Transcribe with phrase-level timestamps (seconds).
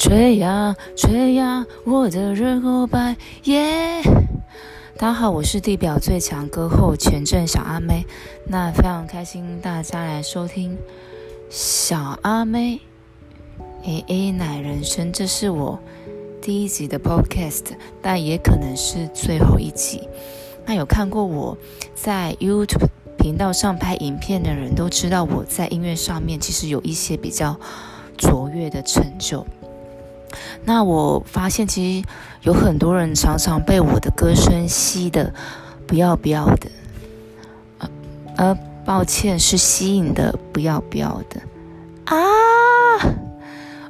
[0.00, 3.14] 吹呀吹呀，我的热狗白
[3.44, 4.00] 耶！
[4.96, 8.06] 大家好，我是地表最强歌后前阵小阿妹，
[8.46, 10.78] 那非常开心大家来收听
[11.50, 12.80] 小阿妹
[13.84, 15.78] A A 奶人生，这是我
[16.40, 17.64] 第一集的 Podcast，
[18.00, 20.08] 但也可能是最后一集。
[20.64, 21.58] 那有看过我
[21.94, 22.88] 在 YouTube
[23.18, 27.60] 频道上拍影片的人都知道，我在音乐上面其实有一些比较
[28.16, 29.46] 卓越的成就。
[30.64, 32.08] 那我发现，其实
[32.42, 35.32] 有很多人常常被我的歌声吸的
[35.86, 36.70] 不要不要的，
[37.78, 37.90] 呃
[38.36, 41.40] 呃，抱歉，是吸引的不要不要的
[42.04, 42.16] 啊。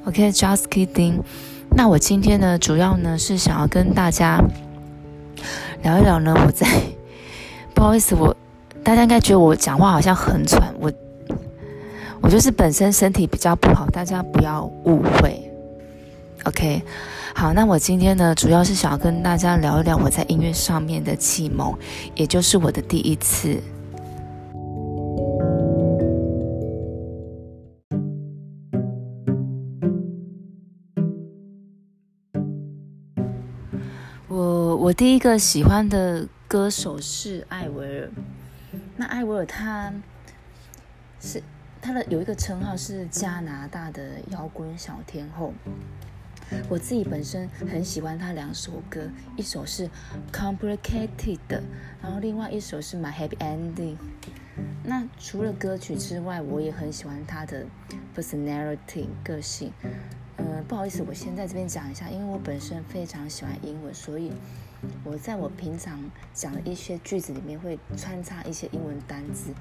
[0.06, 1.20] OK，just kidding。
[1.76, 4.42] 那我今天呢，主要呢是想要跟大家
[5.82, 6.66] 聊一聊呢，我在
[7.74, 8.34] 不好意思，我
[8.82, 10.90] 大家应该觉得我讲话好像很喘，我
[12.22, 15.49] 我就是本身身体比较不好，大家不要误会。
[16.44, 16.82] OK，
[17.34, 21.76] 好，那我今天呢，主要是想要跟大家聊一聊我在音乐上面的启蒙，
[22.14, 23.60] 也就是我的第一次。
[34.26, 38.10] 我我第一个喜欢的歌手是艾薇尔，
[38.96, 39.92] 那艾薇尔他
[41.20, 41.42] 是
[41.82, 45.52] 他的有一个称号是加拿大的摇滚小天后。
[46.68, 49.88] 我自己本身很喜欢他两首歌，一首是
[50.32, 51.62] Complicated，
[52.02, 53.96] 然后另外一首是 My Happy Ending。
[54.84, 57.66] 那除了歌曲之外，我也很喜欢他的
[58.16, 59.72] personality 个性。
[60.36, 64.32] 呃，不好意思，我先在这边讲一下，因为我本身非常喜欢英文，所以
[65.04, 66.00] 我在我平常
[66.32, 69.52] 讲的一些句子里面会穿插一些英文单字。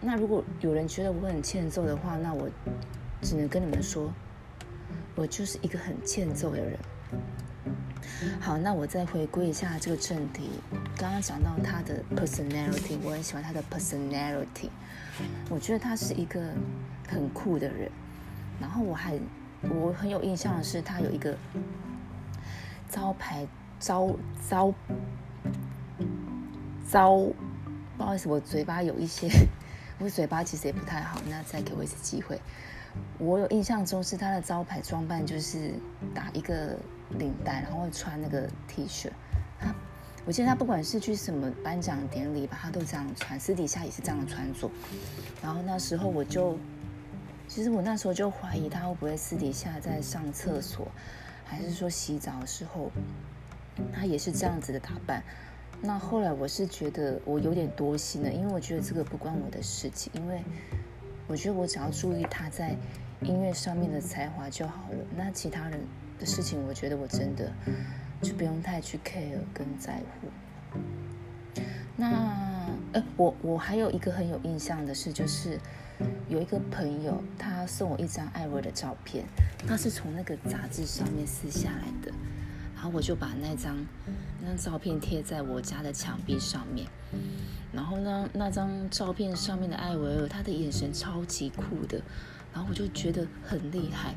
[0.00, 2.48] 那如果有人觉得我很欠揍的话，那我
[3.20, 4.12] 只能跟你们说。
[5.14, 6.78] 我就是一个很欠揍的人。
[8.38, 10.50] 好，那我再回归一下这个正题。
[10.96, 14.68] 刚刚讲到他的 personality，我很喜欢他的 personality。
[15.48, 16.40] 我觉得他是一个
[17.08, 17.90] 很酷的人。
[18.60, 19.18] 然后我还
[19.62, 21.34] 我很有印象的是，他有一个
[22.90, 23.46] 招牌
[23.78, 24.14] 招
[24.48, 24.74] 招
[26.90, 27.16] 招，
[27.96, 29.28] 不好意思，我嘴巴有一些，
[29.98, 31.22] 我嘴巴其实也不太好。
[31.28, 32.38] 那再给我一次机会。
[33.18, 35.72] 我有印象中是他的招牌装扮，就是
[36.14, 36.76] 打一个
[37.18, 39.10] 领带，然后会穿那个 T 恤。
[39.58, 39.74] 他，
[40.24, 44.70] 我记得他不管是去什么颁奖典礼吧，他都这样穿，私底下也是这样穿着。
[45.42, 46.56] 然后那时候我就，
[47.46, 50.88] 其实我那时候就怀疑他会不会私底下在上厕所，
[51.44, 52.90] 还是说洗澡的时候，
[53.92, 55.22] 他也是这样子的打扮。
[55.82, 60.42] 那后来我是觉得我有点多心了，因为我觉得这个不关我的事情，因为。
[61.30, 62.74] 我觉得我只要注意他在
[63.20, 64.96] 音乐上面的才华就好了。
[65.16, 65.80] 那其他人
[66.18, 67.52] 的事情，我觉得我真的
[68.20, 70.28] 就不用太去 care 跟在乎。
[71.96, 75.56] 那呃，我我还有一个很有印象的事，就是
[76.28, 79.24] 有一个朋友他送我一张艾薇的照片，
[79.68, 82.12] 他是从那个杂志上面撕下来的，
[82.80, 83.76] 然后我就把那张
[84.40, 86.88] 那张照片贴在我家的墙壁上面。
[87.74, 92.00] 然后呢，那张照片上面的艾维尔，他的眼神超级酷的，
[92.54, 94.14] 然后我就觉得很厉害。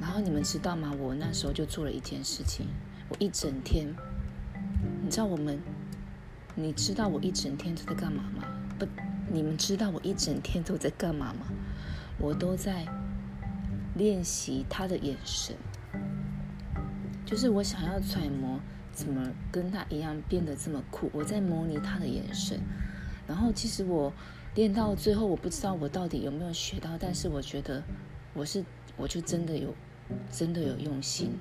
[0.00, 0.90] 然后你们知道吗？
[0.98, 2.68] 我那时候就做了一件事情，
[3.10, 3.94] 我一整天，
[5.02, 5.60] 你知道我们，
[6.54, 8.44] 你知道我一整天都在干嘛吗？
[8.78, 8.86] 不，
[9.30, 11.48] 你们知道我一整天都在干嘛吗？
[12.18, 12.86] 我都在
[13.94, 15.54] 练习他的眼神，
[17.30, 18.58] 就是我想要揣摩。
[18.92, 21.08] 怎么跟他一样变得这么酷？
[21.14, 22.58] 我在模拟他的眼神，
[23.26, 24.12] 然后其实我
[24.56, 27.82] 练到最后，我不知道我到底有没有学到，但是我觉得
[28.34, 28.64] 我是，
[28.96, 29.72] 我就真的有，
[30.28, 31.38] 真的有用心。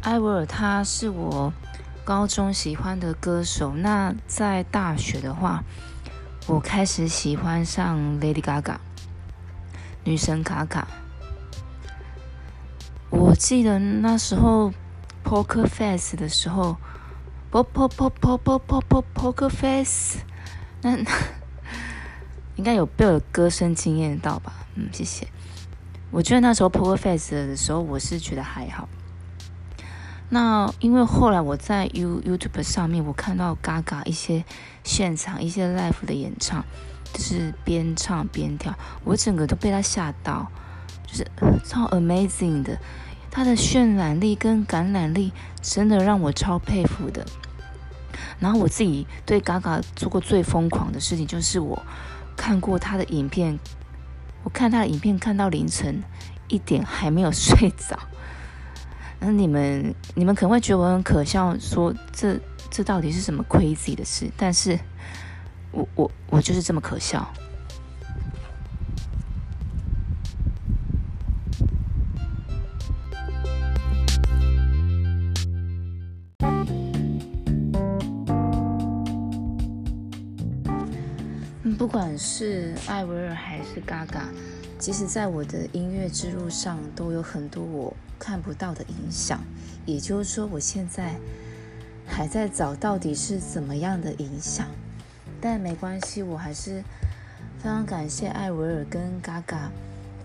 [0.00, 1.52] 艾薇儿他是我
[2.02, 5.62] 高中喜欢的歌手，那在大学的话。
[6.46, 8.76] 我开始喜欢上 Lady Gaga，
[10.04, 10.86] 女神卡卡。
[13.08, 14.72] 我记得那时候
[15.24, 16.76] Poker Face 的时候
[17.50, 20.18] ，Po Po Po Po Po Po Po Poker Face，
[20.82, 20.98] 那
[22.56, 24.52] 应该有被我的歌声惊艳到吧？
[24.74, 25.26] 嗯，谢谢。
[26.10, 28.86] 我觉得那时候 Poker Face 的时候，我是觉得还好。
[30.30, 34.44] 那因为后来我在 You YouTube 上面，我看到 Gaga 一些
[34.82, 36.64] 现场一些 Live 的演唱，
[37.12, 38.74] 就是边唱边跳，
[39.04, 40.50] 我整个都被他吓到，
[41.06, 41.26] 就是
[41.64, 42.78] 超 Amazing 的，
[43.30, 45.32] 他的渲染力跟感染力
[45.62, 47.24] 真的让我超佩服的。
[48.40, 51.82] 然后我自己对 Gaga 做过最疯狂的事情，就是我
[52.36, 53.58] 看过他的影片，
[54.42, 56.02] 我看他的影片看到凌晨
[56.48, 57.98] 一点还没有睡着。
[59.26, 62.38] 那你们你们可能会觉得我很可笑，说这
[62.70, 64.30] 这到底是什么 crazy 的事？
[64.36, 64.78] 但是
[65.72, 67.26] 我我我就是这么可笑。
[81.78, 84.24] 不管是艾薇儿还是 Gaga，
[84.78, 89.38] 其实在我的音乐之路上都有很多我看不到的影响。
[89.84, 91.14] 也就是说，我现在
[92.06, 94.66] 还在找到底是怎么样的影响。
[95.42, 96.82] 但没关系，我还是
[97.58, 99.68] 非常感谢艾维尔跟 Gaga，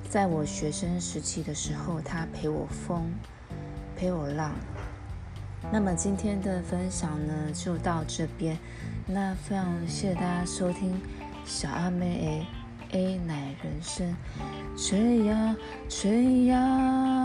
[0.10, 3.12] 在我学生时期的时候，他陪我疯，
[3.98, 4.54] 陪我浪。
[5.74, 8.58] 那么今天的分享呢，就到这边。
[9.06, 10.98] 那非常谢谢大家收听。
[11.46, 12.46] 小阿妹
[12.94, 14.16] A A 奶人生，
[14.78, 15.56] 吹呀
[15.90, 17.19] 吹呀。